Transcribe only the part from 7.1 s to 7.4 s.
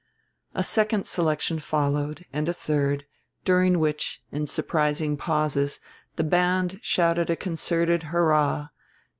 a